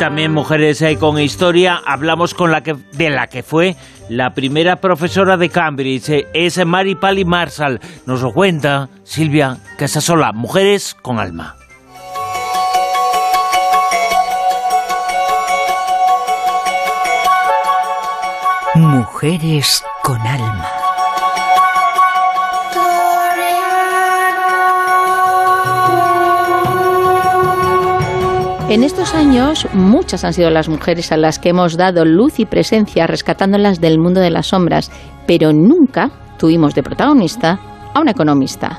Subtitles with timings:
[0.00, 1.78] también Mujeres eh, con Historia.
[1.86, 3.76] Hablamos con la que, de la que fue
[4.08, 6.08] la primera profesora de Cambridge.
[6.08, 7.78] Eh, es Mary Pally Marshall.
[8.06, 10.32] Nos lo cuenta Silvia Casasola.
[10.32, 11.54] Mujeres con alma.
[18.74, 20.79] Mujeres con alma.
[28.70, 32.46] En estos años, muchas han sido las mujeres a las que hemos dado luz y
[32.46, 34.92] presencia rescatándolas del mundo de las sombras,
[35.26, 37.58] pero nunca tuvimos de protagonista
[37.92, 38.78] a una economista.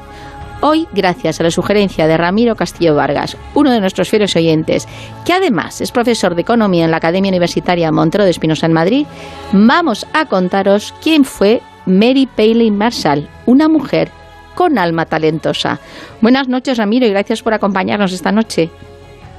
[0.61, 4.87] Hoy, gracias a la sugerencia de Ramiro Castillo Vargas, uno de nuestros fieles oyentes,
[5.25, 9.05] que además es profesor de economía en la Academia Universitaria Montero de Espinosa en Madrid,
[9.51, 14.09] vamos a contaros quién fue Mary Paley Marshall, una mujer
[14.55, 15.81] con alma talentosa.
[16.21, 18.69] Buenas noches, Ramiro, y gracias por acompañarnos esta noche.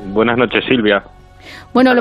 [0.06, 1.02] Buenas noches, Silvia.
[1.72, 1.94] Bueno,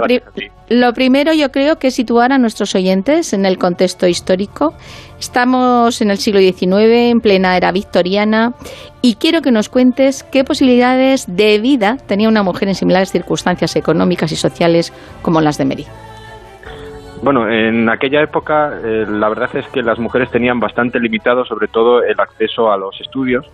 [0.69, 4.73] lo, primero yo creo que situar a nuestros oyentes en el contexto histórico.
[5.19, 8.53] Estamos en el siglo XIX, en plena era victoriana,
[9.01, 13.75] y quiero que nos cuentes qué posibilidades de vida tenía una mujer en similares circunstancias
[13.75, 15.85] económicas y sociales como las de Mary.
[17.23, 21.67] Bueno, en aquella época eh, la verdad es que las mujeres tenían bastante limitado sobre
[21.67, 23.45] todo el acceso a los estudios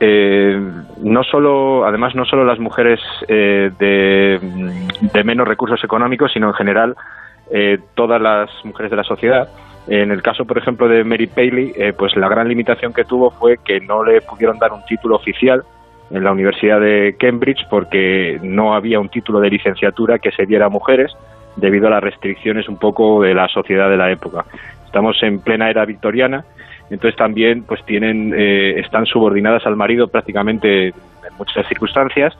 [0.00, 0.60] eh,
[1.02, 4.40] no solo, además, no solo las mujeres eh, de,
[5.24, 6.96] menos recursos económicos, sino en general
[7.50, 9.48] eh, todas las mujeres de la sociedad.
[9.86, 13.58] En el caso, por ejemplo, de Mary Paley, pues la gran limitación que tuvo fue
[13.62, 15.62] que no le pudieron dar un título oficial
[16.10, 20.66] en la Universidad de Cambridge porque no había un título de licenciatura que se diera
[20.66, 21.12] a mujeres
[21.56, 24.46] debido a las restricciones un poco de la sociedad de la época.
[24.86, 26.44] Estamos en plena era victoriana
[26.90, 30.94] entonces también pues tienen eh, están subordinadas al marido prácticamente en
[31.38, 32.36] muchas circunstancias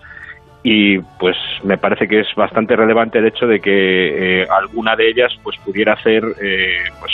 [0.62, 5.10] y pues me parece que es bastante relevante el hecho de que eh, alguna de
[5.10, 7.12] ellas pues pudiera hacer eh, pues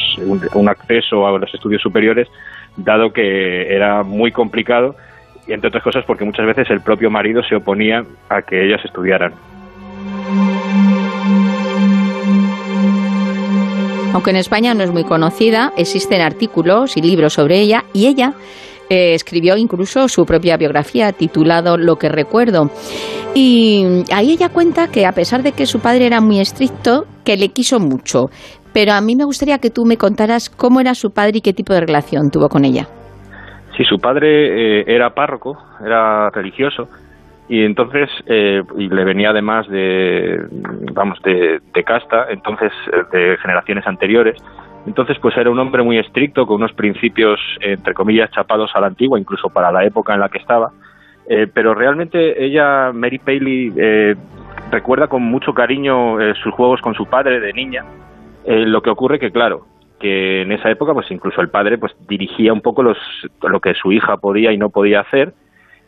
[0.55, 2.29] un, acceso a los estudios superiores
[2.77, 4.95] dado que era muy complicado
[5.49, 8.85] y entre otras cosas porque muchas veces el propio marido se oponía a que ellas
[8.85, 9.33] estudiaran.
[14.13, 18.33] Aunque en España no es muy conocida, existen artículos y libros sobre ella y ella
[18.89, 22.71] eh, escribió incluso su propia biografía titulado Lo que recuerdo.
[23.37, 27.37] Y ahí ella cuenta que a pesar de que su padre era muy estricto, que
[27.37, 28.27] le quiso mucho.
[28.73, 31.53] Pero a mí me gustaría que tú me contaras cómo era su padre y qué
[31.53, 32.89] tipo de relación tuvo con ella.
[33.77, 36.89] Sí, su padre eh, era párroco, era religioso,
[37.51, 40.41] y entonces eh, y le venía además de
[40.95, 44.41] vamos de, casta entonces eh, de generaciones anteriores.
[44.87, 48.87] Entonces pues era un hombre muy estricto con unos principios entre comillas chapados a la
[48.87, 50.71] antigua incluso para la época en la que estaba.
[51.29, 53.73] Eh, pero realmente ella Mary Paley
[54.71, 57.85] recuerda con mucho cariño sus juegos con su padre de niña.
[58.47, 59.67] Lo que ocurre que claro
[59.99, 62.97] que en esa época pues incluso el padre pues dirigía un poco los,
[63.43, 65.35] lo que su hija podía y no podía hacer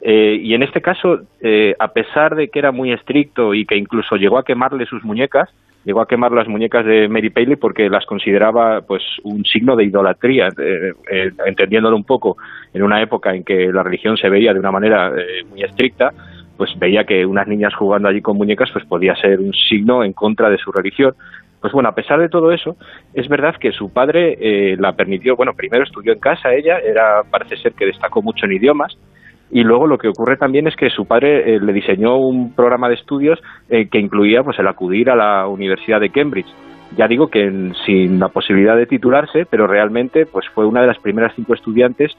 [0.04, 3.76] eh, y en este caso, eh, a pesar de que era muy estricto y que
[3.76, 5.48] incluso llegó a quemarle sus muñecas,
[5.84, 9.84] llegó a quemar las muñecas de Mary Paley porque las consideraba pues un signo de
[9.84, 12.36] idolatría, eh, entendiéndolo un poco
[12.74, 15.12] en una época en que la religión se veía de una manera
[15.48, 16.12] muy estricta,
[16.56, 20.14] pues veía que unas niñas jugando allí con muñecas pues podía ser un signo en
[20.14, 21.14] contra de su religión.
[21.60, 22.76] Pues bueno, a pesar de todo eso,
[23.14, 27.56] es verdad que su padre la permitió, bueno, primero estudió en casa ella, era parece
[27.56, 28.96] ser que destacó mucho en idiomas,
[29.54, 32.88] y luego lo que ocurre también es que su padre eh, le diseñó un programa
[32.88, 36.48] de estudios eh, que incluía pues el acudir a la Universidad de Cambridge.
[36.96, 40.98] Ya digo que sin la posibilidad de titularse, pero realmente pues fue una de las
[40.98, 42.12] primeras cinco estudiantes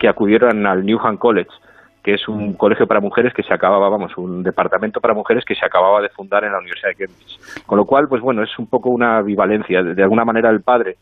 [0.00, 1.50] que acudieron al Newham College,
[2.02, 5.54] que es un colegio para mujeres que se acababa, vamos, un departamento para mujeres que
[5.54, 7.66] se acababa de fundar en la Universidad de Cambridge.
[7.66, 9.80] Con lo cual, pues bueno, es un poco una bivalencia.
[9.84, 10.96] De alguna manera el padre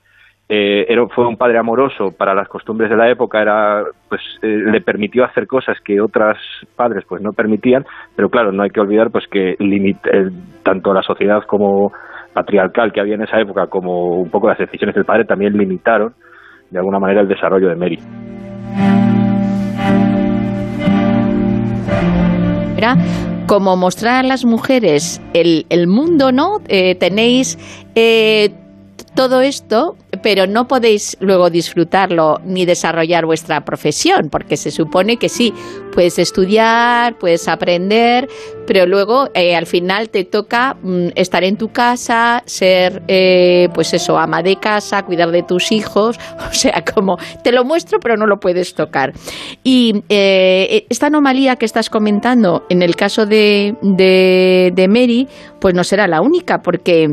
[0.50, 4.47] eh, era, fue un padre amoroso para las costumbres de la época, era, pues, eh,
[4.47, 6.38] le permitió hacer cosas que otras
[6.75, 7.84] padres pues no permitían,
[8.16, 10.31] pero claro, no hay que olvidar pues que eh,
[10.62, 11.92] tanto la sociedad como
[12.33, 16.15] patriarcal que había en esa época como un poco las decisiones del padre también limitaron
[16.71, 17.98] de alguna manera el desarrollo de Mary.
[22.78, 22.94] Era
[23.47, 26.59] como mostrar a las mujeres el, el mundo, ¿no?
[27.01, 27.59] tenéis
[29.18, 35.28] todo esto, pero no podéis luego disfrutarlo ni desarrollar vuestra profesión, porque se supone que
[35.28, 35.53] sí,
[35.98, 38.28] puedes estudiar, puedes aprender,
[38.68, 43.92] pero luego eh, al final te toca mm, estar en tu casa, ser, eh, pues
[43.95, 46.16] eso, ama de casa, cuidar de tus hijos,
[46.50, 49.12] o sea, como te lo muestro, pero no lo puedes tocar.
[49.65, 55.27] Y eh, esta anomalía que estás comentando en el caso de, de, Mary,
[55.60, 57.09] pues no será la única, porque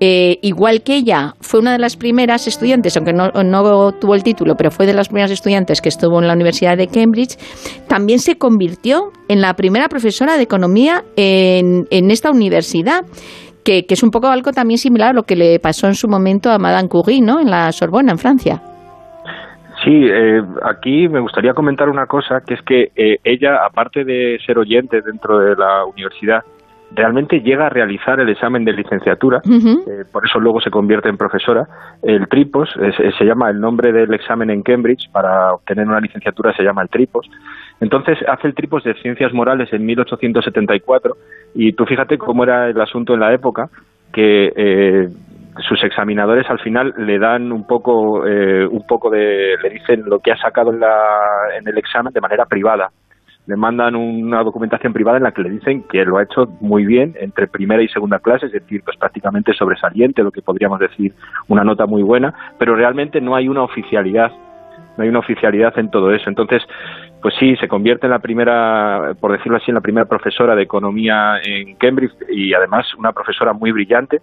[0.00, 4.70] igual que ella fue una de las primeras estudiantes, aunque no, tuvo el título, pero
[4.70, 7.36] fue de las primeras estudiantes que estuvo en la Universidad de Cambridge,
[7.86, 13.04] también se convirtió en la primera profesora de economía en, esta universidad.
[13.64, 16.50] Que, es un poco algo también similar a lo que le pasó en su momento
[16.50, 17.40] a Madame Curie, ¿no?
[17.40, 18.62] En la Sorbona, en Francia.
[19.84, 24.38] Sí, eh, aquí me gustaría comentar una cosa, que es que eh, ella, aparte de
[24.44, 26.42] ser oyente dentro de la universidad,
[26.92, 31.16] realmente llega a realizar el examen de licenciatura, eh, por eso luego se convierte en
[31.16, 31.66] profesora.
[32.02, 32.68] El TRIPOS
[33.16, 36.88] se llama el nombre del examen en Cambridge, para obtener una licenciatura se llama el
[36.88, 37.30] TRIPOS.
[37.80, 41.16] Entonces hace el TRIPOS de Ciencias Morales en 1874
[41.54, 43.68] y tú fíjate cómo era el asunto en la época,
[44.12, 45.08] que eh,
[45.68, 50.18] sus examinadores al final le dan un poco, eh, un poco de, le dicen lo
[50.20, 50.96] que ha sacado en, la,
[51.58, 52.90] en el examen de manera privada
[53.50, 56.84] le mandan una documentación privada en la que le dicen que lo ha hecho muy
[56.84, 61.14] bien entre primera y segunda clase, es decir, pues prácticamente sobresaliente, lo que podríamos decir
[61.48, 64.30] una nota muy buena, pero realmente no hay una oficialidad,
[64.96, 66.28] no hay una oficialidad en todo eso.
[66.28, 66.62] Entonces,
[67.22, 70.62] pues sí, se convierte en la primera, por decirlo así, en la primera profesora de
[70.62, 74.20] economía en Cambridge y además una profesora muy brillante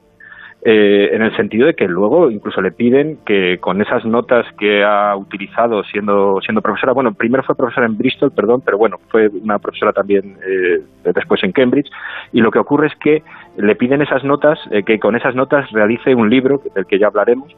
[0.63, 4.83] eh, en el sentido de que luego incluso le piden que con esas notas que
[4.83, 9.29] ha utilizado siendo siendo profesora, bueno, primero fue profesora en Bristol, perdón, pero bueno, fue
[9.29, 10.81] una profesora también eh,
[11.13, 11.89] después en Cambridge,
[12.33, 13.21] y lo que ocurre es que
[13.57, 17.07] le piden esas notas, eh, que con esas notas realice un libro, del que ya
[17.07, 17.55] hablaremos,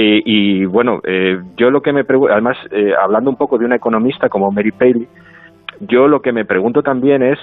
[0.00, 1.00] y bueno,
[1.56, 2.56] yo lo que me pregunto, además,
[3.02, 5.08] hablando un poco de una economista como Mary Paley,
[5.80, 7.38] yo lo que me pregunto también es,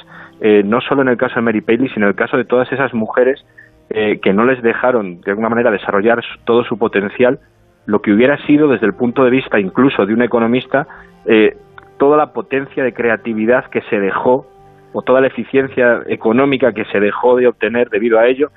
[0.66, 2.94] no solo en el caso de Mary Paley, sino en el caso de todas esas
[2.94, 3.44] mujeres
[3.88, 7.40] eh, que no les dejaron de alguna manera desarrollar todo su potencial,
[7.86, 10.88] lo que hubiera sido desde el punto de vista incluso de un economista,
[11.28, 11.56] eh,
[12.00, 14.48] toda la potencia de creatividad que se dejó
[14.92, 18.50] o toda la eficiencia económica que se dejó de obtener debido a ello,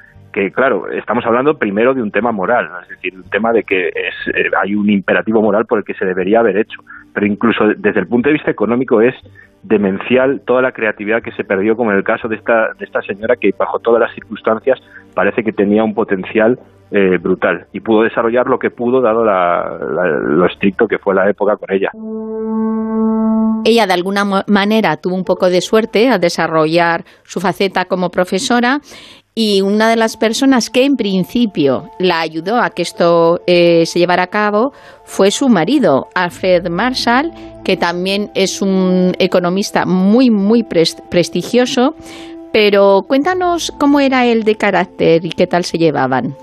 [0.55, 4.35] claro, estamos hablando primero de un tema moral, es decir, un tema de que es,
[4.35, 6.81] eh, hay un imperativo moral por el que se debería haber hecho,
[7.13, 9.15] pero incluso desde el punto de vista económico es
[9.63, 13.03] demencial toda la creatividad que se perdió, como en el caso de esta, de esta
[13.03, 14.81] señora que bajo todas las circunstancias
[15.15, 16.59] parece que tenía un potencial
[16.91, 21.57] eh, brutal y pudo desarrollar lo que pudo dado lo estricto que fue la época
[21.57, 21.91] con ella.
[23.65, 28.81] Ella de alguna manera tuvo un poco de suerte a desarrollar su faceta como profesora
[29.41, 34.01] y una de las personas que en principio la ayudó a que esto eh, se
[34.01, 34.73] llevara a cabo
[35.05, 37.33] fue su marido, Alfred Marshall,
[37.63, 41.95] que también es un economista muy, muy prestigioso.
[42.53, 46.35] Pero cuéntanos cómo era él de carácter y qué tal se llevaban.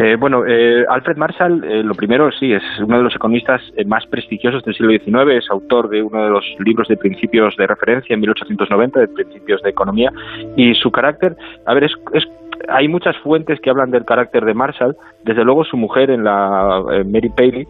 [0.00, 4.06] Eh, bueno, eh, Alfred Marshall, eh, lo primero, sí, es uno de los economistas más
[4.06, 8.14] prestigiosos del siglo XIX, es autor de uno de los libros de principios de referencia
[8.14, 10.12] en 1890, de principios de economía,
[10.56, 11.34] y su carácter,
[11.66, 12.28] a ver, es,
[12.68, 16.80] hay muchas fuentes que hablan del carácter de Marshall, desde luego su mujer, en la
[17.04, 17.66] Mary Paley,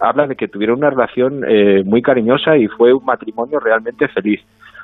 [0.00, 1.44] habla de que tuvieron una relación
[1.84, 4.40] muy cariñosa y fue un matrimonio realmente feliz.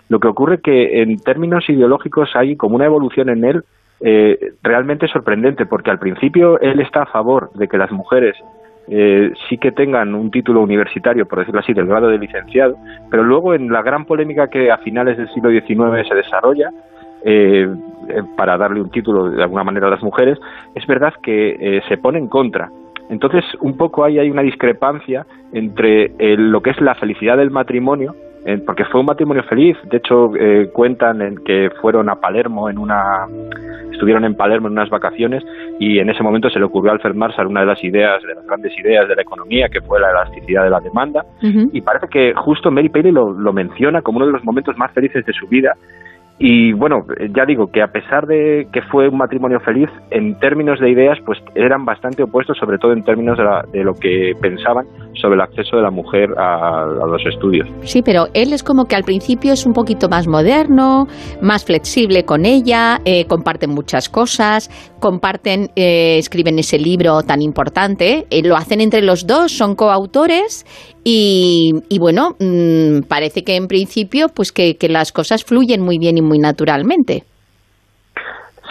[0.08, 3.64] Lo que ocurre que en términos ideológicos hay como una evolución en él
[4.00, 8.36] eh, realmente sorprendente, porque al principio él está a favor de que las mujeres
[8.86, 12.76] eh, sí que tengan un título universitario, por decirlo así, del grado de licenciado,
[13.10, 16.70] pero luego en la gran polémica que a finales del siglo XIX se desarrolla,
[17.24, 17.68] eh,
[18.36, 20.38] para darle un título de alguna manera a las mujeres,
[20.74, 22.70] es verdad que se pone en contra.
[23.10, 28.14] Entonces, un poco ahí hay una discrepancia entre lo que es la felicidad del matrimonio
[28.64, 29.76] porque fue un matrimonio feliz.
[29.84, 33.26] De hecho, eh, cuentan en que fueron a Palermo en una
[33.98, 35.43] estuvieron en Palermo en unas vacaciones
[35.81, 38.32] y en ese momento se le ocurrió a Alfred Marshall una de las ideas, de
[38.32, 41.24] las grandes ideas de la economía, que fue la elasticidad de la demanda.
[41.72, 44.93] Y parece que justo Mary Paley lo, lo menciona como uno de los momentos más
[44.93, 45.74] felices de su vida
[46.40, 47.04] y bueno,
[47.34, 51.18] ya digo que a pesar de que fue un matrimonio feliz, en términos de ideas,
[51.26, 53.36] pues eran bastante opuestos, sobre todo en términos
[53.72, 57.68] de, lo que pensaban sobre el acceso de la mujer a, los estudios.
[57.80, 61.06] Sí, pero él es como que al principio es un poquito más moderno,
[61.42, 68.26] más flexible con ella, eh, comparten muchas cosas, comparten, eh, escriben ese libro tan importante,
[68.30, 70.64] eh, lo hacen entre los dos, son coautores
[71.10, 76.22] y, bueno, mm, parece que en principio pues que, las cosas fluyen muy bien y
[76.22, 77.22] muy naturalmente.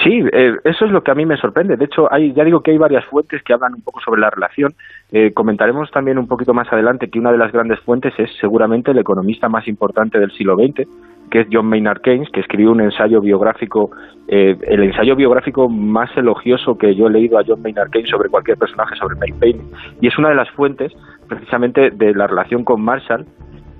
[0.03, 1.75] Sí, eh, eso es lo que a mí me sorprende.
[1.75, 4.29] De hecho, hay, ya digo que hay varias fuentes que hablan un poco sobre la
[4.29, 4.73] relación.
[5.11, 8.91] Eh, comentaremos también un poquito más adelante que una de las grandes fuentes es seguramente
[8.91, 10.87] el economista más importante del siglo XX,
[11.31, 13.89] que es John Maynard Keynes, que escribió un ensayo biográfico,
[14.27, 18.29] eh, el ensayo biográfico más elogioso que yo he leído a John Maynard Keynes sobre
[18.29, 19.61] cualquier personaje sobre Mary Paley.
[19.99, 20.93] Y es una de las fuentes
[21.27, 23.25] precisamente de la relación con Marshall.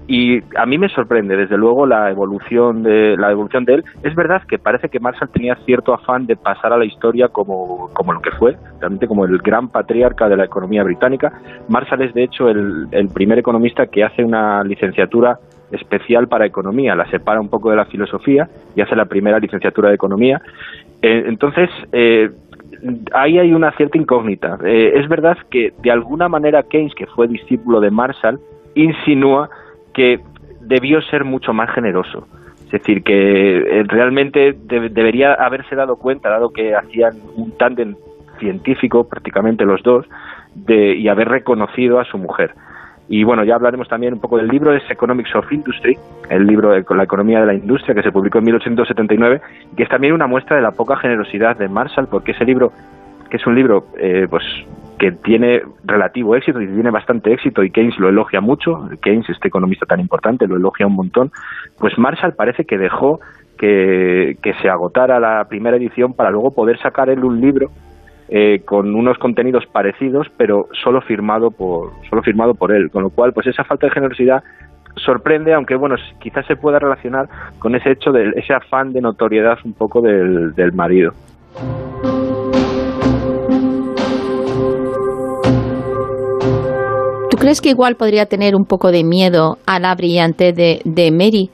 [0.10, 3.84] Y a mí me sorprende desde luego la evolución de la evolución de él.
[4.04, 7.90] Es verdad que parece que Marshall tenía cierto afán de pasar a la historia como,
[7.94, 11.34] como lo que fue realmente como el gran patriarca de la economía británica.
[11.68, 15.40] Marshall es de hecho el, primer economista que hace una licenciatura
[15.72, 19.90] especial para economía la separa un poco de la filosofía y hace la primera licenciatura
[19.90, 20.42] de economía.
[21.02, 22.30] Eh, entonces eh,
[23.14, 24.58] ahí hay una cierta incógnita.
[24.64, 28.40] Eh, es verdad que de alguna manera Keynes, que fue discípulo de Marshall,
[28.76, 29.50] insinúa
[29.94, 30.20] que
[30.62, 32.28] debió ser mucho más generoso.
[32.66, 37.96] Es decir, que eh, realmente debería haberse dado cuenta, dado que hacían un tándem
[38.40, 40.06] científico, prácticamente los dos,
[40.54, 42.54] de, y haber reconocido a su mujer.
[43.10, 45.98] Y bueno, ya hablaremos también un poco del libro, es Economics of Industry,
[46.30, 49.42] el libro de la economía de la industria que se publicó en 1879,
[49.76, 52.72] que es también una muestra de la poca generosidad de Marshall, porque ese libro,
[53.30, 54.44] que es un libro eh, pues
[54.98, 59.48] que tiene relativo éxito y tiene bastante éxito y Keynes lo elogia mucho, Keynes, este
[59.48, 61.32] economista tan importante, lo elogia un montón,
[61.78, 63.20] pues Marshall parece que dejó
[63.58, 67.70] que, se agotara la primera edición para luego poder sacar él un libro
[68.30, 73.10] eh, con unos contenidos parecidos, pero solo firmado por solo firmado por él, con lo
[73.10, 74.44] cual pues esa falta de generosidad
[74.96, 77.28] sorprende, aunque bueno, quizás se pueda relacionar
[77.60, 81.14] con ese hecho de ese afán de notoriedad un poco del, del marido.
[87.48, 91.50] crees que igual podría tener un poco de miedo a la brillante de, de Mary?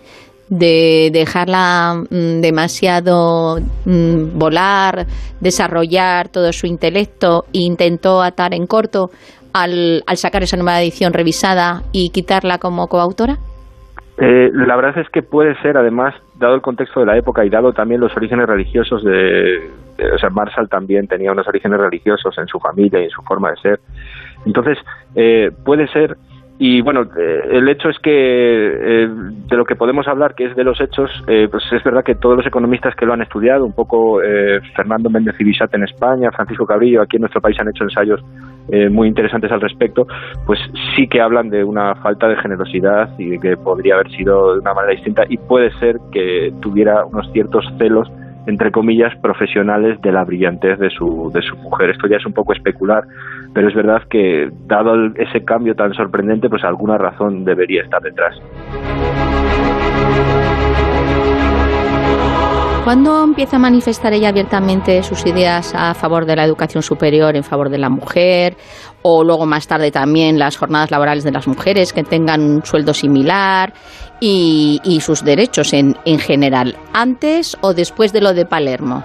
[0.57, 5.05] De dejarla mm, demasiado mm, volar,
[5.39, 9.10] desarrollar todo su intelecto e intentó atar en corto
[9.53, 13.38] al, al sacar esa nueva edición revisada y quitarla como coautora?
[14.17, 17.50] Eh, la verdad es que puede ser, además, dado el contexto de la época y
[17.50, 19.72] dado también los orígenes religiosos de,
[20.13, 23.50] o sea, Marshall también tenía unos orígenes religiosos en su familia y en su forma
[23.50, 23.79] de ser.
[24.45, 24.77] Entonces,
[25.15, 26.15] eh, puede ser,
[26.60, 30.55] y bueno, eh, el hecho es que eh, de lo que podemos hablar, que es
[30.55, 33.74] de los hechos, pues es verdad que todos los economistas que lo han estudiado, un
[33.74, 34.19] poco
[34.75, 38.22] Fernando Méndez y en España, Francisco Cabrillo aquí en nuestro país han hecho ensayos
[38.91, 40.07] muy interesantes al respecto,
[40.45, 40.60] pues
[40.95, 44.60] sí que hablan de una falta de generosidad y de que podría haber sido de
[44.60, 48.10] una manera distinta y puede ser que tuviera unos ciertos celos
[48.45, 51.91] entre comillas, profesionales de la brillantez de su, de su mujer.
[51.91, 53.03] Esto ya es un poco especular,
[53.53, 58.36] pero es verdad que, dado ese cambio tan sorprendente, pues alguna razón debería estar detrás.
[62.83, 67.43] ¿Cuándo empieza a manifestar ella abiertamente sus ideas a favor de la educación superior, en
[67.43, 68.55] favor de la mujer?
[69.03, 72.93] O luego más tarde también las jornadas laborales de las mujeres que tengan un sueldo
[72.93, 73.72] similar
[74.19, 79.03] y, sus derechos en, en, general, antes o después de lo de Palermo.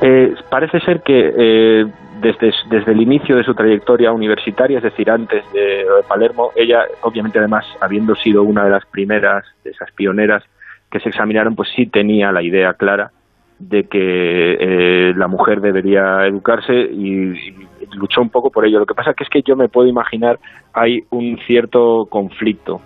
[0.00, 1.84] Eh, parece ser que eh,
[2.20, 6.84] desde, desde el inicio de su trayectoria universitaria, es decir, antes de, de Palermo, ella,
[7.02, 10.44] obviamente además, habiendo sido una de las primeras, de esas pioneras,
[10.90, 13.12] que se examinaron, pues sí tenía la idea clara
[13.60, 18.78] de que eh, la mujer debería educarse y, luchó un poco por ello.
[18.78, 20.38] Lo que pasa que es que yo me puedo imaginar
[20.72, 22.80] hay un cierto conflicto.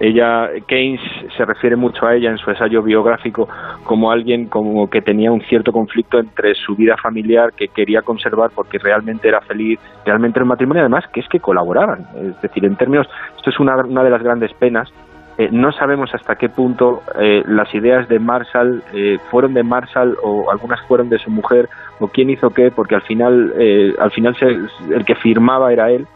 [0.00, 1.00] Ella, Keynes
[1.36, 3.48] se refiere mucho a ella en su ensayo biográfico
[3.84, 8.50] como alguien como que tenía un cierto conflicto entre su vida familiar que quería conservar
[8.54, 12.06] porque realmente era feliz, realmente era matrimonio, además que es que colaboraban.
[12.16, 14.92] Es decir, en términos, esto es una, una de las grandes penas
[15.36, 20.16] eh, no sabemos hasta qué punto eh, las ideas de Marshall eh, fueron de Marshall
[20.22, 23.52] o algunas fueron de su mujer o quién hizo qué, porque al final,
[23.98, 24.36] al final
[24.90, 26.06] el que firmaba era él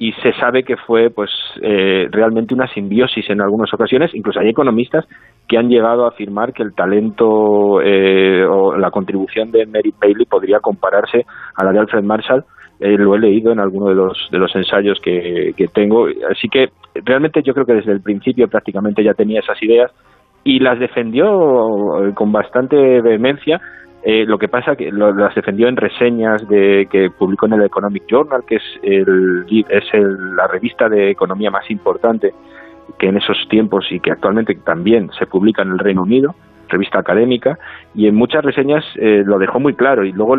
[0.00, 1.30] y se sabe que fue pues
[1.60, 4.14] realmente una simbiosis en algunas ocasiones.
[4.14, 5.06] Incluso hay economistas
[5.46, 10.58] que han llegado a afirmar que el talento o la contribución de Mary Bailey podría
[10.60, 12.44] compararse a la de Alfred Marshall
[12.80, 16.06] eh, lo he leído en alguno de los, de los ensayos que, tengo.
[16.30, 19.92] Así que realmente yo creo que desde el principio prácticamente ya tenía esas ideas
[20.44, 23.60] y las defendió eh, con bastante vehemencia.
[24.02, 28.04] Eh, lo que pasa que las defendió en reseñas de que publicó en el Economic
[28.08, 32.32] Journal, que es, el, es la revista de economía más importante
[32.98, 36.34] que en esos tiempos y que actualmente también se publica en el Reino Unido
[36.70, 37.58] revista académica,
[37.94, 40.04] y en muchas reseñas eh, lo dejó muy claro.
[40.04, 40.36] Y luego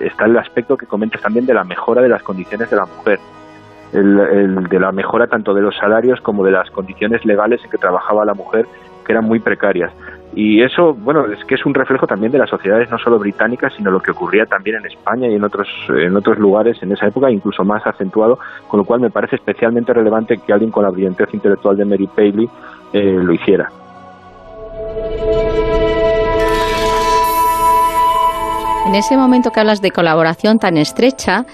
[0.00, 3.20] está el aspecto que comentas también de la mejora de las condiciones de la mujer,
[3.92, 7.78] el, de la mejora tanto de los salarios como de las condiciones legales en que
[7.78, 8.66] trabajaba la mujer,
[9.06, 9.92] que eran muy precarias.
[10.36, 13.72] Y eso, bueno, es que es un reflejo también de las sociedades no solo británicas,
[13.76, 17.06] sino lo que ocurría también en España y en otros, en otros lugares en esa
[17.06, 20.90] época, incluso más acentuado, con lo cual me parece especialmente relevante que alguien con la
[20.90, 22.48] brillantez intelectual de Mary Paley
[22.92, 23.70] eh, lo hiciera.
[28.86, 31.46] En ese momento que hablas de colaboración tan estrecha,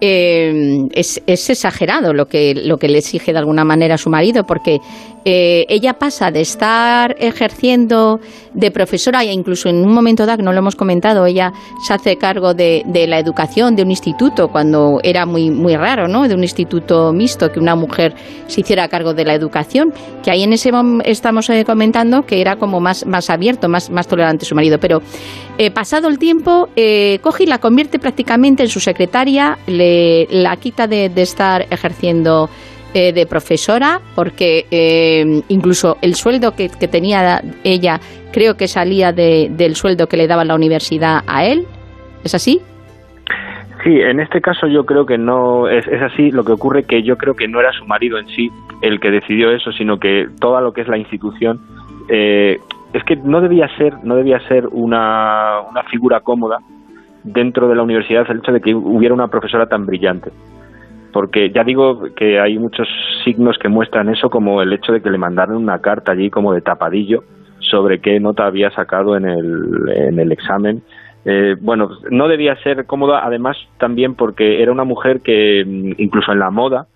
[0.00, 4.44] eh, es, exagerado lo que, lo que le exige de alguna manera a su marido,
[4.44, 4.78] porque
[5.24, 8.20] eh, ella pasa de estar ejerciendo
[8.54, 11.52] de profesora e incluso en un momento dado, no lo hemos comentado, ella
[11.84, 16.28] se hace cargo de, la educación de un instituto cuando era muy, muy raro, ¿no?
[16.28, 18.14] De un instituto mixto, que una mujer
[18.46, 22.40] se hiciera cargo de la educación, que ahí en ese momento estamos eh, comentando que
[22.40, 24.78] era como más, más abierto, más, más tolerante su marido.
[24.78, 25.00] Pero
[25.74, 26.68] pasado el tiempo,
[27.20, 29.87] coge y la convierte prácticamente en su secretaria, le
[30.30, 32.48] la quita de, estar ejerciendo
[32.94, 38.00] eh, de profesora, porque eh, incluso el sueldo que, tenía ella
[38.32, 41.66] creo que salía del sueldo que le daba la universidad a él.
[42.24, 42.60] ¿Es así?
[43.84, 46.30] Sí, en este caso yo creo que no es, así.
[46.30, 48.50] Lo que ocurre que yo creo que no era su marido en sí
[48.82, 51.60] el que decidió eso, sino que toda lo que es la institución
[52.08, 52.58] eh,
[52.92, 56.58] es que no debía ser no debía ser una, una figura cómoda
[57.32, 60.30] dentro de la universidad el hecho de que hubiera una profesora tan brillante.
[61.12, 62.86] Porque ya digo que hay muchos
[63.24, 66.52] signos que muestran eso, como el hecho de que le mandaron una carta allí como
[66.52, 67.24] de tapadillo
[67.60, 70.82] sobre qué nota había sacado en el, en el examen.
[71.24, 76.32] Eh, bueno, no debía ser cómoda, además también porque era una mujer que mm, incluso
[76.32, 76.86] en la moda,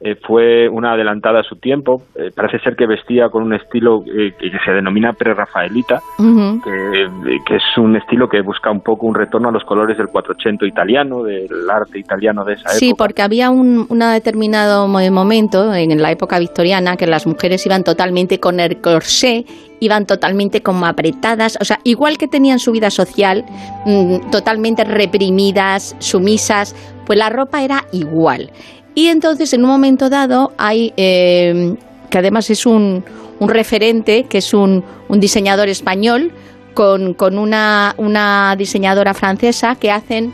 [0.00, 2.02] eh, fue una adelantada a su tiempo.
[2.14, 7.62] Eh, parece ser que vestía con un estilo eh, que se denomina pre-rafaelita, que, es
[7.76, 11.68] un estilo que busca un poco un retorno a los colores del 480 italiano, del
[11.68, 12.78] arte italiano de esa época.
[12.78, 18.38] Sí, porque había un determinado momento en la época victoriana que las mujeres iban totalmente
[18.38, 19.44] con el corsé
[19.80, 23.44] iban totalmente como apretadas, o sea, igual que tenían su vida social,
[23.86, 26.74] mm, totalmente reprimidas, sumisas,
[27.06, 28.50] pues la ropa era igual.
[28.94, 31.74] Y entonces, en un momento dado, hay, eh,
[32.10, 33.04] que además es un,
[33.38, 36.32] un, referente, que es un, un diseñador español,
[36.74, 40.32] con, con una, una, diseñadora francesa, que hacen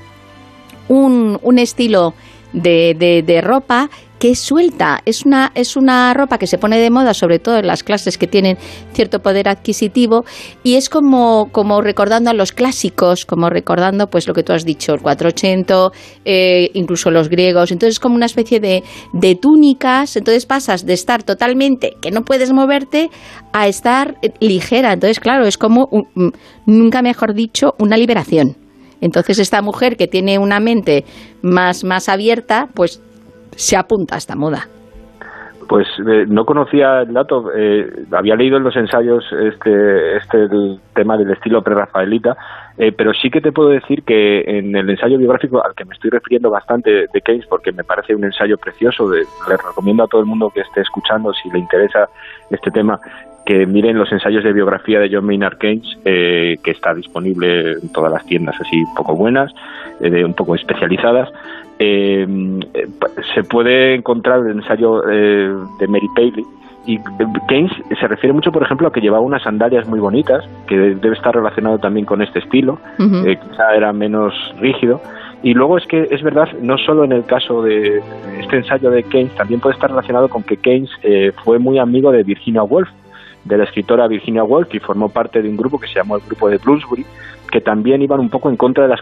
[0.89, 2.15] un, un estilo
[2.53, 3.91] de, de, de ropa
[4.25, 5.03] que es suelta.
[5.05, 8.17] Es una, es una ropa que se pone de moda, sobre todo en las clases
[8.17, 8.57] que tienen
[8.95, 10.25] cierto poder adquisitivo,
[10.63, 14.65] y es como, como recordando a los clásicos, como recordando pues lo que tú has
[14.65, 15.91] dicho, el 480,
[16.25, 17.71] eh, incluso los griegos.
[17.71, 20.17] Entonces es como una especie de, de túnicas.
[20.17, 23.11] Entonces pasas de estar totalmente que no puedes moverte
[23.53, 24.95] a estar ligera.
[24.95, 25.91] Entonces, claro, es como,
[26.65, 28.57] nunca mejor dicho, una liberación.
[29.03, 31.05] Entonces esta mujer que tiene una mente
[31.43, 33.03] más, más abierta, pues
[33.57, 34.67] se apunta a esta moda?
[35.69, 40.49] Pues eh, no conocía el dato, eh, había leído en los ensayos este, este
[40.95, 42.37] tema del estilo prerrafaelita,
[42.77, 45.95] eh, pero sí que te puedo decir que en el ensayo biográfico al que me
[45.95, 49.25] estoy refiriendo bastante de Keynes, porque me parece un ensayo precioso, le
[49.57, 52.09] recomiendo a todo el mundo que esté escuchando, si le interesa
[52.51, 53.01] este tema,
[53.45, 58.11] que miren los ensayos de biografía de John Maynard Keynes, que está disponible en todas
[58.11, 59.53] las tiendas así un poco buenas,
[60.01, 61.31] un poco especializadas,
[61.79, 62.27] eh,
[63.35, 66.45] se puede encontrar el ensayo eh, de Mary Paley
[66.87, 66.99] y
[67.49, 71.15] Keynes se refiere mucho, por ejemplo, a que llevaba unas sandalias muy bonitas, que debe
[71.15, 75.01] estar relacionado también con este estilo, eh, quizá era menos rígido.
[75.43, 78.03] Y luego es que es verdad, no solo en el caso de
[78.39, 82.13] este ensayo de Keynes, también puede estar relacionado con que Keynes eh, fue muy amigo
[82.13, 82.89] de Virginia Woolf,
[83.45, 86.23] de la escritora Virginia Woolf, y formó parte de un grupo que se llamó el
[86.23, 87.05] Grupo de Bloomsbury,
[87.51, 89.01] que también iban un poco en contra de las,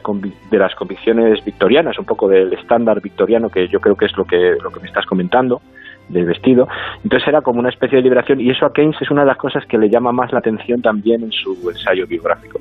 [0.50, 4.24] de las convicciones victorianas, un poco del estándar victoriano, que yo creo que es lo
[4.24, 5.62] que, lo que me estás comentando,
[6.08, 6.68] del vestido.
[7.02, 9.38] Entonces era como una especie de liberación y eso a Keynes es una de las
[9.38, 12.60] cosas que le llama más la atención también en su ensayo biográfico.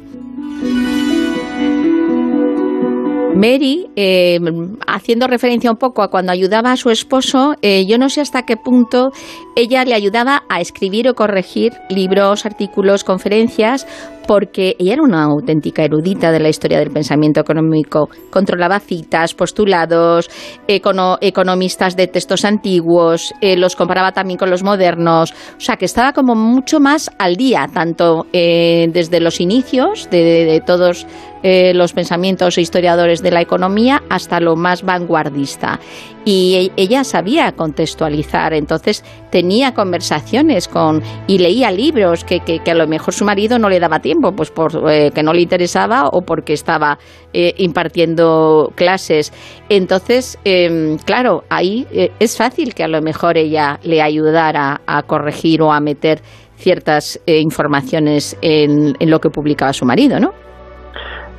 [3.35, 4.39] Mary, eh,
[4.87, 8.45] haciendo referencia un poco a cuando ayudaba a su esposo, eh, yo no sé hasta
[8.45, 9.11] qué punto
[9.55, 13.87] ella le ayudaba a escribir o corregir libros, artículos, conferencias,
[14.27, 18.09] porque ella era una auténtica erudita de la historia del pensamiento económico.
[18.29, 20.29] Controlaba citas, postulados,
[20.67, 25.33] economistas de textos antiguos, eh, los comparaba también con los modernos.
[25.57, 31.05] O sea, que estaba como mucho más al día, tanto desde los inicios de todos
[31.43, 35.79] eh, los pensamientos e historiadores de la economía hasta lo más vanguardista.
[36.25, 42.75] Y e, ella sabía contextualizar, entonces tenía conversaciones con y leía libros que, que, a
[42.75, 46.21] lo mejor su marido no le daba tiempo, pues porque eh, no le interesaba o
[46.21, 46.99] porque estaba
[47.33, 49.33] eh, impartiendo clases.
[49.69, 51.87] Entonces, em, claro, ahí
[52.19, 56.21] es fácil que a lo mejor ella le ayudara a corregir o a meter
[56.61, 60.33] ciertas eh, informaciones en, en lo que publicaba su marido, ¿no?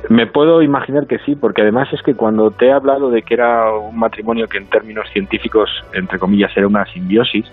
[0.09, 3.35] Me puedo imaginar que sí, porque además es que cuando te he hablado de que
[3.35, 7.45] era un matrimonio que en términos científicos, entre comillas, era una simbiosis,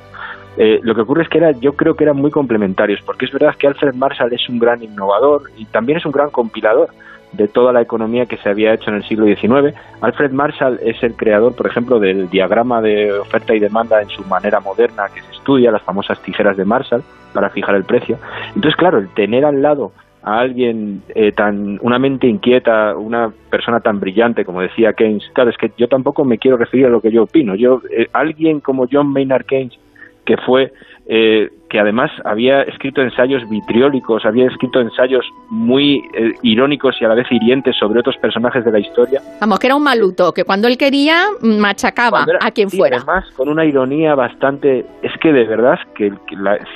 [0.57, 3.33] eh, lo que ocurre es que era, yo creo que eran muy complementarios, porque es
[3.33, 6.91] verdad que Alfred Marshall es un gran innovador y también es un gran compilador
[7.33, 9.75] de toda la economía que se había hecho en el siglo XIX.
[10.01, 14.25] Alfred Marshall es el creador, por ejemplo, del diagrama de oferta y demanda en su
[14.25, 18.19] manera moderna que se estudia, las famosas tijeras de Marshall, para fijar el precio.
[18.49, 23.80] Entonces, claro, el tener al lado a alguien eh, tan, una mente inquieta, una persona
[23.80, 27.00] tan brillante como decía Keynes, claro, es que yo tampoco me quiero referir a lo
[27.00, 29.78] que yo opino, yo, eh, alguien como John Maynard Keynes,
[30.24, 30.72] que fue,
[31.06, 36.02] eh, que además había escrito ensayos vitriólicos, había escrito ensayos muy
[36.42, 39.20] irónicos y a la vez hirientes sobre otros personajes de la historia.
[39.40, 42.98] Vamos, que era un maluto, que cuando él quería machacaba a quien fuera.
[42.98, 46.12] Además, con una ironía bastante, es que de verdad que,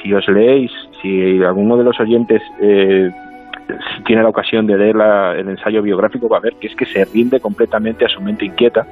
[0.03, 3.11] si os leéis, si alguno de los oyentes eh,
[3.67, 4.97] si tiene la ocasión de leer
[5.39, 8.45] el ensayo biográfico va a ver que es que se rinde completamente a su mente
[8.45, 8.87] inquieta.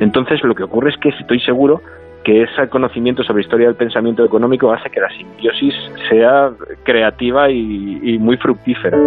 [0.00, 1.80] Entonces lo que ocurre es que estoy seguro
[2.24, 5.74] que ese conocimiento sobre historia del pensamiento económico hace que la simbiosis
[6.10, 6.50] sea
[6.82, 8.98] creativa y, muy fructífera.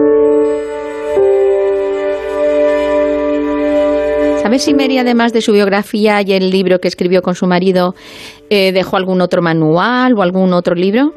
[4.42, 7.94] ¿Sabes si Mary, además de su biografía y el libro que escribió con su marido,
[8.50, 11.14] eh, dejó algún otro manual o algún otro libro?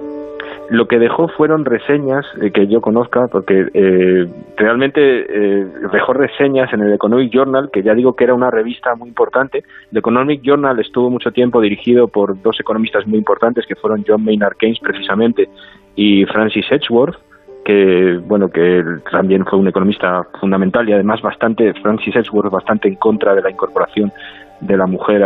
[0.69, 4.27] Lo que dejó fueron reseñas eh, que yo conozca, porque eh,
[4.57, 8.97] realmente eh, dejó reseñas en el Economic Journal, que ya digo que era una revista
[8.97, 9.63] muy importante.
[9.93, 14.25] El Economic Journal estuvo mucho tiempo dirigido por dos economistas muy importantes, que fueron John
[14.25, 15.49] Maynard Keynes precisamente
[15.95, 17.17] y Francis Edgeworth,
[17.65, 22.97] que bueno que también fue un economista fundamental y además bastante Francis Edgeworth bastante en
[22.97, 24.13] contra de la incorporación
[24.61, 25.23] de la mujer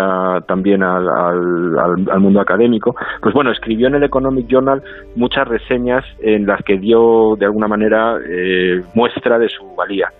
[0.46, 4.82] también al, al, mundo académico, pues bueno, escribió en el Economic Journal
[5.16, 10.12] muchas reseñas en las que dio de alguna manera eh, muestra de su valía.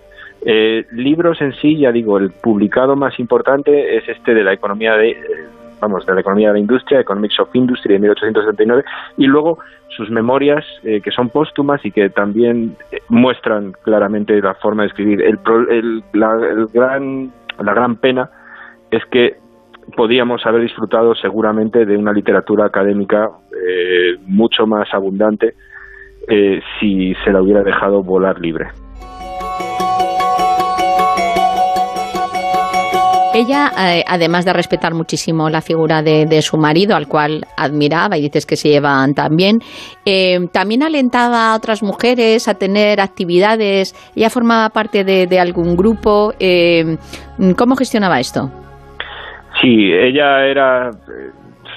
[0.45, 4.93] Eh, libros en sí, ya digo, el publicado más importante es este de la economía
[4.93, 5.17] de, eh,
[5.79, 8.83] vamos, de la economía de la industria, Economics of Industry de 1879,
[9.17, 12.77] y luego sus memorias que son póstumas y que también
[13.09, 15.21] muestran claramente la forma de escribir.
[15.21, 15.37] El,
[15.69, 18.29] el, la, el gran, la gran pena
[18.91, 19.37] es que
[19.95, 25.55] podíamos haber disfrutado seguramente de una literatura académica eh, mucho más abundante
[26.27, 28.67] eh, si se la hubiera dejado volar libre.
[33.33, 38.23] Ella, eh, además de respetar muchísimo la figura de, su marido, al cual admiraba y
[38.23, 39.59] dices que se llevan tan bien,
[40.51, 43.95] también alentaba a otras mujeres a tener actividades.
[44.17, 46.33] Ella formaba parte de algún grupo.
[47.57, 48.51] ¿Cómo gestionaba esto?
[49.61, 50.91] Sí, ella era,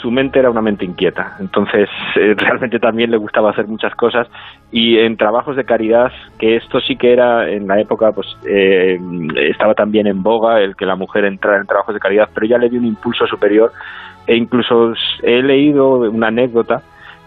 [0.01, 4.27] su mente era una mente inquieta, entonces eh, realmente también le gustaba hacer muchas cosas.
[4.71, 8.99] Y en trabajos de caridad, que esto sí que era en la época, pues eh,
[9.51, 12.59] estaba también en boga el que la mujer entrara en trabajos de caridad, pero ella
[12.59, 13.73] le dio un impulso superior.
[14.27, 16.83] E incluso he leído una anécdota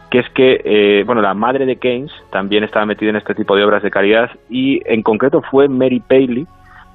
[0.09, 3.55] que es que, eh, bueno, la madre de Keynes también estaba metida en este tipo
[3.55, 6.47] de obras de caridad y en concreto fue Mary Paley,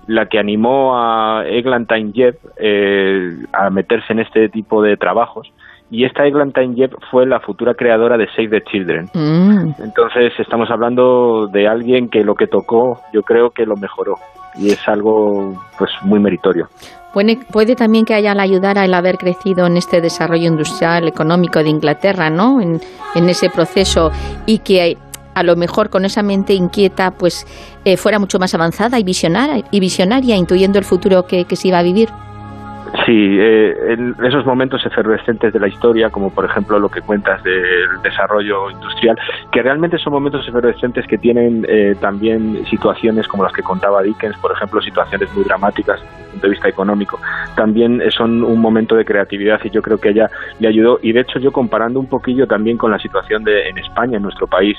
[0.06, 5.52] la que animó a Eglantine Jebb eh, a meterse en este tipo de trabajos.
[5.90, 9.10] Y esta Eglantine Jebb fue la futura creadora de Save the Children.
[9.12, 9.82] Mm.
[9.82, 14.14] Entonces estamos hablando de alguien que lo que tocó, yo creo que lo mejoró.
[14.56, 16.68] Y es algo pues muy meritorio.
[17.12, 21.62] Puede, puede también que haya la ayudara el haber crecido en este desarrollo industrial económico
[21.62, 22.60] de Inglaterra, ¿no?
[22.60, 22.80] En,
[23.14, 24.10] en ese proceso
[24.46, 24.96] y que
[25.34, 27.46] a lo mejor con esa mente inquieta pues
[27.84, 31.78] eh, fuera mucho más avanzada y visionaria, y visionaria intuyendo el futuro que, se iba
[31.78, 32.08] a vivir.
[33.06, 37.42] Sí, eh, en esos momentos efervescentes de la historia, como por ejemplo lo que cuentas
[37.42, 39.16] del desarrollo industrial,
[39.50, 44.36] que realmente son momentos efervescentes que tienen eh, también situaciones como las que contaba Dickens,
[44.38, 47.18] por ejemplo, situaciones muy dramáticas desde el punto de vista económico,
[47.56, 50.28] también son un momento de creatividad y yo creo que ella
[50.60, 50.98] le ayudó.
[51.02, 54.22] Y de hecho yo comparando un poquillo también con la situación de, en España, en
[54.22, 54.76] nuestro país,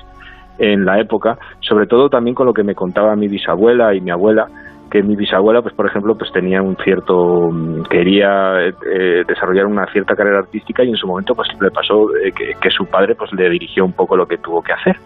[0.57, 4.11] en la época, sobre todo también con lo que me contaba mi bisabuela y mi
[4.11, 4.47] abuela,
[4.93, 9.87] que mi bisabuela, pues por ejemplo, pues tenía un cierto, mm, quería eh, desarrollar una
[9.87, 13.33] cierta carrera artística y en su momento pues le pasó eh, que, su padre pues
[13.33, 14.97] le dirigió un poco lo que tuvo que hacer.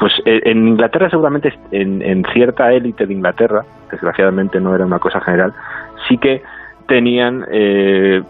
[0.00, 4.98] Pues eh, en Inglaterra seguramente, en, en cierta élite de Inglaterra, desgraciadamente no era una
[4.98, 5.52] cosa general,
[6.08, 6.42] sí que
[6.88, 7.44] tenían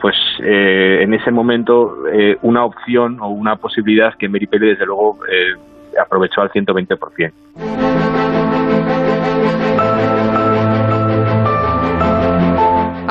[0.01, 1.95] pues en ese momento
[2.41, 5.19] una opción o una posibilidad que Mary Pelle desde luego
[6.01, 7.33] aprovechó al 120%.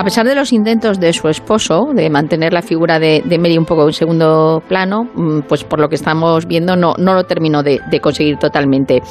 [0.05, 3.87] pesar de los intentos de su esposo de mantener la figura de, Mary un poco
[3.87, 7.79] en segundo plano, mm, pues por lo que estamos viendo no, no lo terminó de,
[7.99, 9.01] conseguir totalmente.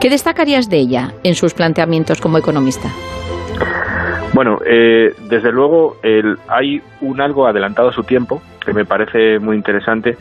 [0.00, 2.88] ¿Qué destacarías de ella en sus planteamientos como economista?
[4.32, 5.96] Bueno, eh, desde luego
[6.46, 10.16] hay un algo adelantado a su tiempo que me parece muy interesante,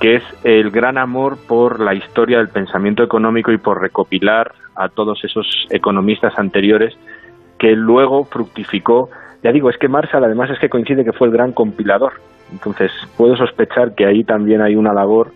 [0.00, 4.88] que es el gran amor por la historia del pensamiento económico y por recopilar a
[4.88, 6.96] todos esos economistas anteriores
[7.58, 9.08] que luego fructificó.
[9.42, 12.14] Ya digo, es que Marshall además es que coincide que fue el gran compilador.
[12.52, 15.32] Entonces, puedo sospechar que ahí también hay una labor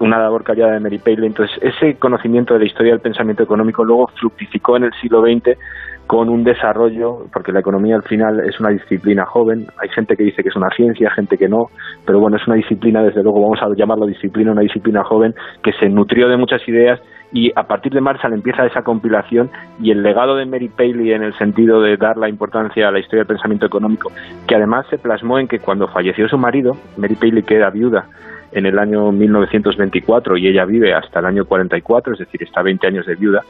[0.00, 1.26] una labor callada de Mary Paley.
[1.26, 5.58] Entonces, ese conocimiento de la historia del pensamiento económico luego fructificó en el siglo XX
[6.06, 10.24] con un desarrollo, porque la economía al final es una disciplina joven, hay gente que
[10.24, 11.70] dice que es una ciencia, gente que no,
[12.04, 15.72] pero bueno, es una disciplina, desde luego vamos a llamarlo disciplina, una disciplina joven que
[15.72, 17.00] se nutrió de muchas ideas
[17.32, 21.22] y a partir de Marshall empieza esa compilación y el legado de Mary Paley en
[21.22, 24.12] el sentido de dar la importancia a la historia del pensamiento económico,
[24.46, 28.06] que además se plasmó en que cuando falleció su marido, Mary Paley queda viuda
[28.54, 32.86] en el año 1924 y ella vive hasta el año 44, es decir, está 20
[32.86, 33.42] años de viuda,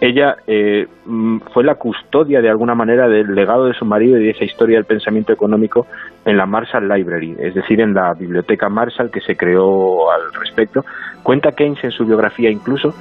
[0.00, 4.24] ella eh, mm, fue la custodia de alguna manera del legado de su marido y
[4.24, 5.86] de esa historia del pensamiento económico
[6.26, 10.84] en la Marshall Library, es decir, en la biblioteca Marshall que se creó al respecto.
[11.22, 12.94] Cuenta Keynes en su biografía incluso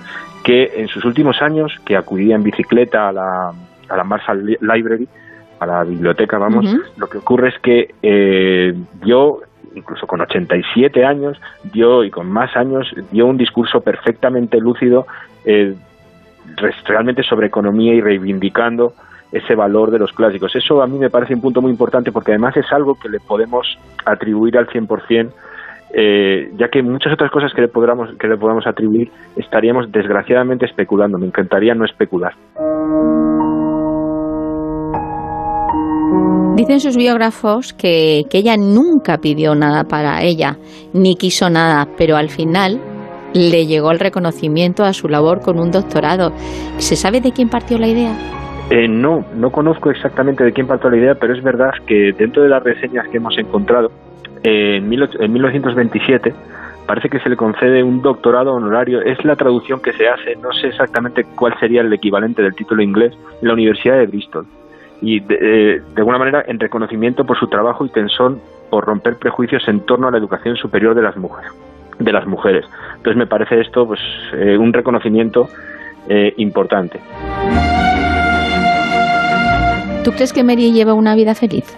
[0.43, 3.52] que en sus últimos años, que acudía en bicicleta a la,
[3.89, 5.08] a la Marshall Library,
[5.60, 9.41] a la biblioteca, vamos, lo que ocurre es que eh, dio
[9.76, 15.06] incluso con 87 años, dio y con más años, dio un discurso perfectamente lúcido,
[15.46, 15.76] eh,
[16.86, 18.94] realmente sobre economía y reivindicando
[19.32, 20.56] ese valor de los clásicos.
[20.56, 23.20] Eso a mí me parece un punto muy importante porque además es algo que le
[23.20, 25.32] podemos atribuir al 100%,
[25.94, 30.66] eh, ya que muchas otras cosas que le, podamos, que le podamos atribuir estaríamos desgraciadamente
[30.66, 31.18] especulando.
[31.18, 32.34] Me encantaría no especular.
[36.60, 40.58] Dicen sus biógrafos que, ella nunca pidió nada para ella,
[40.91, 42.82] ni quiso nada, pero al final
[43.34, 46.34] le llegó el reconocimiento a su labor con un doctorado.
[46.78, 48.12] ¿Se sabe de quién partió la idea?
[48.72, 52.43] Eh, no, no conozco exactamente de quién partió la idea, pero es verdad que dentro
[52.43, 53.89] de las reseñas que hemos encontrado,
[54.43, 56.34] en, 1927
[56.86, 59.02] parece que se le concede un doctorado honorario.
[59.02, 62.84] Es la traducción que se hace, no sé exactamente cuál sería el equivalente del título
[62.84, 64.45] inglés, la Universidad de Bristol
[65.02, 69.18] y de, eh, de, alguna manera en reconocimiento por su trabajo y tensón por romper
[69.18, 71.52] prejuicios en torno a la educación superior de las mujeres.
[71.98, 72.66] De las mujeres.
[72.98, 74.00] Entonces me parece esto pues
[74.34, 75.50] eh, un reconocimiento
[76.08, 77.00] eh, importante.
[80.04, 81.78] ¿Tú crees que Mary lleva una vida feliz?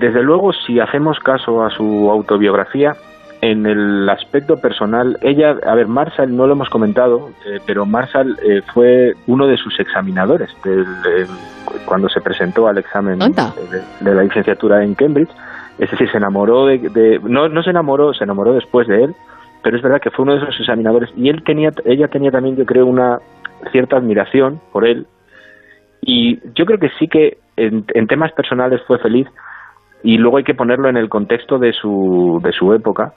[0.00, 2.94] desde luego, si hacemos caso a su autobiografía,
[3.40, 8.36] en el aspecto personal, ella, a ver, Marshall no lo hemos comentado, eh, pero Marshall
[8.42, 10.50] eh, fue uno de sus examinadores
[11.84, 15.30] cuando se presentó al examen de, la licenciatura en Cambridge.
[15.78, 19.14] Es decir, se enamoró de, no, no se enamoró, se enamoró después de él,
[19.62, 22.56] pero es verdad que fue uno de sus examinadores y él tenía, ella tenía también,
[22.56, 23.20] yo creo, una
[23.70, 25.06] cierta admiración por él.
[26.00, 29.28] Y yo creo que sí que en, en temas personales fue feliz
[30.02, 33.12] y luego hay que ponerlo en el contexto de su, de su época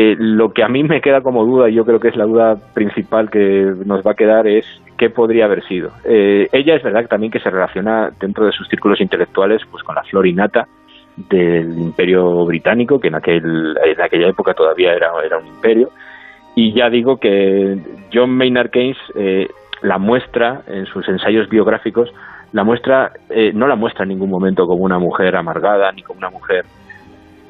[0.00, 2.24] eh, lo que a mí me queda como duda, y yo creo que es la
[2.24, 4.64] duda principal que nos va a quedar, es
[4.96, 5.90] qué podría haber sido.
[6.04, 9.96] Eh, ella es verdad también que se relaciona dentro de sus círculos intelectuales pues con
[9.96, 10.68] la florinata
[11.16, 15.90] del imperio británico, que en, aquel, en aquella época todavía era, un imperio,
[16.54, 17.78] y ya digo que
[18.14, 19.48] John Maynard Keynes eh,
[19.82, 22.08] la muestra en sus ensayos biográficos,
[22.52, 23.10] la muestra,
[23.52, 26.64] no la muestra en ningún momento como una mujer amargada, ni como una mujer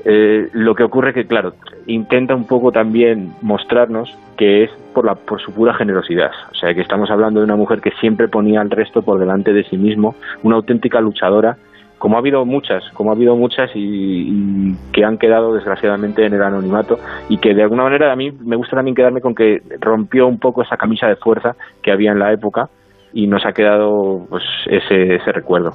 [0.05, 1.55] eh, lo que ocurre que, claro,
[1.87, 6.31] intenta un poco también mostrarnos que es por, la, por su pura generosidad.
[6.53, 9.53] O sea, que estamos hablando de una mujer que siempre ponía al resto por delante
[9.53, 11.57] de sí mismo, una auténtica luchadora,
[11.99, 16.43] como ha habido muchas, como ha habido muchas y, que han quedado desgraciadamente en el
[16.43, 20.29] anonimato y que de alguna manera a mí me gusta también quedarme con que rompió
[20.29, 22.69] un poco esa camisa de fuerza que había en la época
[23.13, 25.73] y nos ha quedado pues ese, ese recuerdo.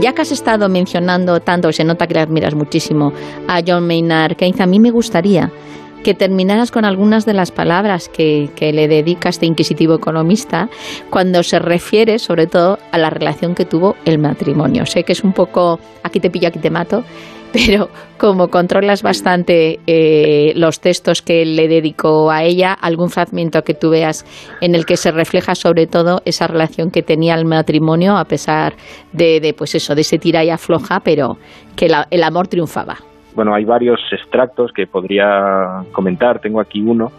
[0.00, 3.12] Ya que has estado mencionando tanto, se nota que le admiras muchísimo
[3.46, 5.52] a John Maynard Keynes, a mí me gustaría
[6.02, 10.70] que terminaras con algunas de las palabras que, le dedica este inquisitivo economista
[11.10, 14.86] cuando se refiere sobre todo a la relación que tuvo el matrimonio.
[14.86, 17.04] Sé que es un poco aquí te pillo, aquí te mato,
[17.52, 23.74] pero como controlas bastante eh, los textos que le dedicó a ella, algún fragmento que
[23.74, 24.24] tú veas
[24.60, 28.74] en el que se refleja sobre todo esa relación que tenía el matrimonio a pesar
[29.12, 31.38] de, pues eso, de ese tira y afloja, pero
[31.76, 32.96] que el amor triunfaba.
[33.34, 36.40] Bueno, hay varios extractos que podría comentar.
[36.40, 37.12] Tengo aquí uno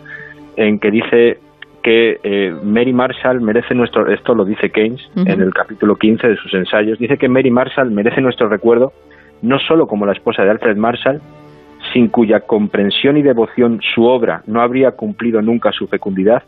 [0.55, 1.39] en que dice
[1.81, 6.35] que eh, Mary Marshall merece nuestro, esto lo dice Keynes en el capítulo 15 de
[6.35, 8.93] sus ensayos, dice que Mary Marshall merece nuestro recuerdo
[9.41, 11.21] no solo como la esposa de Alfred Marshall,
[11.93, 16.43] sin cuya comprensión y devoción su obra no habría cumplido nunca su fecundidad,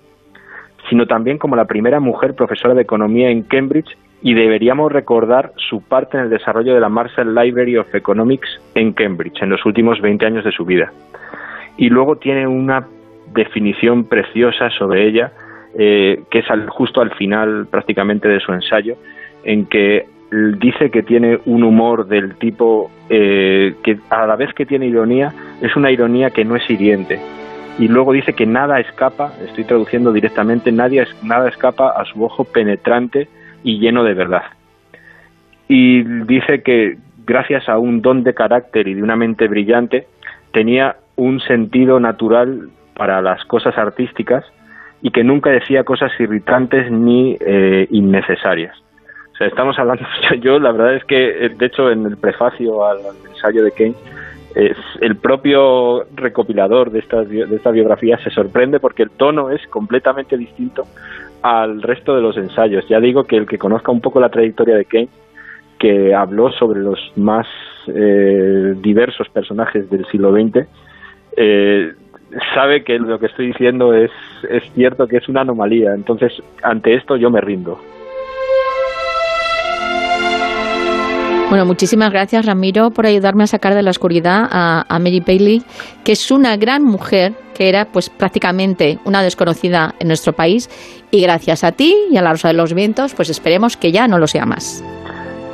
[0.89, 5.81] sino también como la primera mujer profesora de economía en Cambridge y deberíamos recordar su
[5.81, 9.99] parte en el desarrollo de la Marshall Library of Economics en Cambridge en los últimos
[10.01, 10.91] 20 años de su vida.
[11.77, 12.87] Y luego tiene una
[13.33, 15.31] definición preciosa sobre ella,
[15.77, 18.95] eh, que es justo al final prácticamente de su ensayo,
[19.43, 20.05] en que
[20.59, 25.33] dice que tiene un humor del tipo eh, que a la vez que tiene ironía,
[25.61, 27.19] es una ironía que no es hiriente.
[27.79, 32.43] Y luego dice que nada escapa, estoy traduciendo directamente, nadie, nada escapa a su ojo
[32.43, 33.27] penetrante
[33.63, 34.43] y lleno de verdad.
[35.67, 40.07] Y dice que gracias a un don de carácter y de una mente brillante,
[40.51, 44.45] tenía un sentido natural para las cosas artísticas
[45.01, 48.75] y que nunca decía cosas irritantes ni eh, innecesarias.
[49.39, 50.05] O estamos hablando,
[50.41, 53.97] yo la verdad es que, eh, de hecho, en el prefacio al, ensayo de Keynes,
[54.55, 59.65] es el propio recopilador de esta, de esta biografía se sorprende porque el tono es
[59.67, 60.83] completamente distinto
[61.41, 62.87] al resto de los ensayos.
[62.87, 65.09] Ya digo que el que conozca un poco la trayectoria de Keynes,
[65.79, 67.47] que habló sobre los más
[67.87, 70.67] eh, diversos personajes del siglo XX,
[71.35, 71.91] eh,
[72.53, 74.11] sabe que lo que estoy diciendo es,
[74.49, 75.93] es cierto que es una anomalía.
[75.93, 77.79] Entonces, ante esto yo me rindo.
[81.53, 85.61] Bueno, muchísimas gracias Ramiro por ayudarme a sacar de la oscuridad a, Mary Bailey,
[86.03, 90.67] que es una gran mujer que era pues prácticamente una desconocida en nuestro país
[91.11, 94.07] y gracias a ti y a la Rosa de los Vientos pues esperemos que ya
[94.07, 94.83] no lo sea más.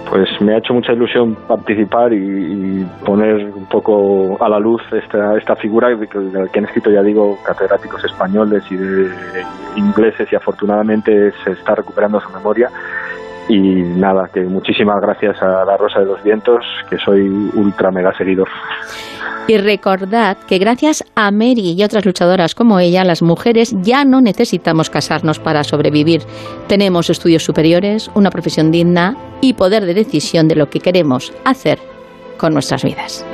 [0.10, 5.38] Pues me ha hecho mucha ilusión participar y, poner un poco a la luz esta,
[5.38, 9.10] esta figura que, que han escrito, ya digo, catedráticos españoles y de
[9.76, 12.72] ingleses y afortunadamente se está recuperando su memoria
[13.50, 18.16] y nada, que muchísimas gracias a la Rosa de los Vientos, que soy ultra mega
[18.16, 18.48] seguidor.
[19.48, 24.22] Y recordad que gracias a Mary y otras luchadoras como ella, las mujeres ya no
[24.22, 26.22] necesitamos casarnos para sobrevivir.
[26.68, 31.80] Tenemos estudios superiores, una profesión digna y poder de decisión de lo que queremos hacer
[32.38, 33.26] con nuestras vidas.